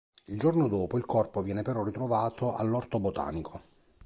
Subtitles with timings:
[0.25, 3.61] Il giorno dopo il corpo viene però ritrovato all’orto botanico.